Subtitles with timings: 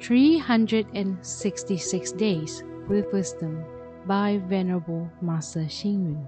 [0.00, 3.62] 366 Days with Wisdom
[4.06, 6.26] by Venerable Master Xing Yun.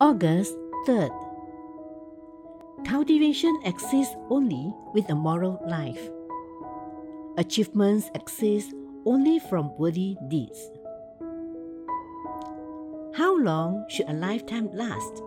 [0.00, 0.56] August
[0.88, 1.12] 3rd.
[2.86, 6.08] Cultivation exists only with a moral life.
[7.36, 8.72] Achievements exist
[9.04, 10.70] only from worthy deeds.
[13.14, 15.22] How long should a lifetime last?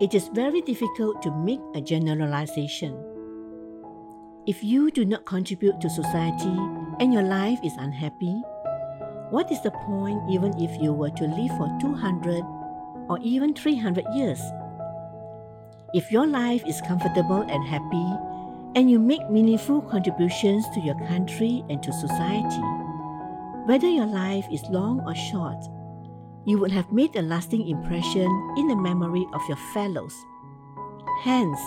[0.00, 3.13] It is very difficult to make a generalization.
[4.46, 6.54] If you do not contribute to society
[7.00, 8.42] and your life is unhappy,
[9.30, 12.44] what is the point even if you were to live for 200
[13.08, 14.42] or even 300 years?
[15.94, 18.06] If your life is comfortable and happy,
[18.74, 22.60] and you make meaningful contributions to your country and to society,
[23.64, 25.64] whether your life is long or short,
[26.44, 30.14] you would have made a lasting impression in the memory of your fellows.
[31.22, 31.58] Hence,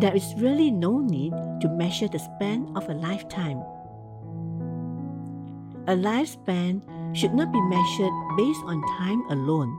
[0.00, 3.62] there is really no need to measure the span of a lifetime.
[5.86, 6.82] A lifespan
[7.14, 9.70] should not be measured based on time alone.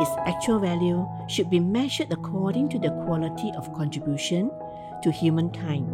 [0.00, 4.50] Its actual value should be measured according to the quality of contribution
[5.02, 5.88] to humankind.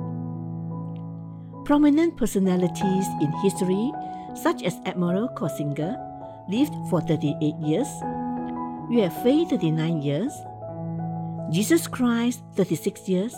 [1.65, 3.93] Prominent personalities in history,
[4.35, 5.97] such as Admiral Koxinga,
[6.51, 7.89] lived for 38 years,
[8.91, 10.33] Yue Fei 39 years,
[11.53, 13.35] Jesus Christ 36 years,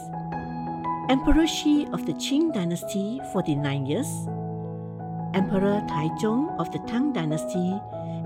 [1.10, 4.06] Emperor Shi of the Qin dynasty 49 years,
[5.34, 7.74] Emperor Taizong of the Tang dynasty,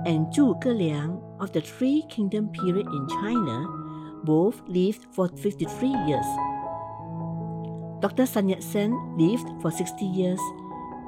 [0.04, 3.66] and Zhuge Liang of the Three Kingdom period in China
[4.22, 6.28] both lived for 53 years.
[8.00, 8.26] Dr.
[8.26, 10.40] Sun Yat-sen lived for 60 years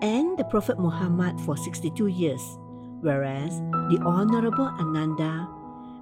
[0.01, 2.43] and the Prophet Muhammad for 62 years,
[3.01, 3.61] whereas
[3.93, 5.49] the Honorable Ananda,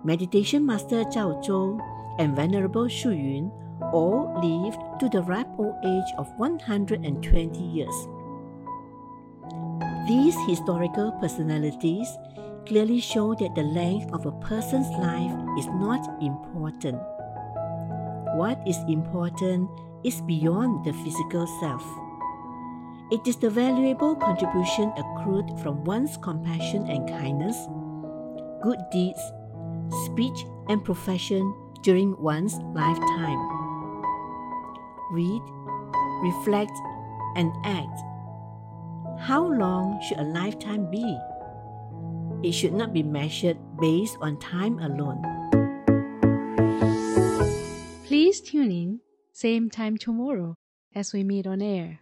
[0.04, 1.78] Meditation Master Zhao Zhou,
[2.20, 3.50] and Venerable Xu Yun
[3.96, 7.00] all lived to the ripe old age of 120
[7.58, 7.96] years.
[10.06, 12.12] These historical personalities
[12.66, 17.00] clearly show that the length of a person's life is not important.
[18.36, 19.70] What is important
[20.04, 21.84] is beyond the physical self.
[23.10, 27.56] It is the valuable contribution accrued from one's compassion and kindness,
[28.62, 29.20] good deeds,
[30.04, 31.48] speech, and profession
[31.82, 33.40] during one's lifetime.
[35.12, 35.42] Read,
[36.22, 36.72] reflect,
[37.36, 37.98] and act.
[39.20, 41.18] How long should a lifetime be?
[42.42, 45.20] It should not be measured based on time alone.
[48.04, 49.00] Please tune in,
[49.32, 50.54] same time tomorrow
[50.94, 52.00] as we meet on air.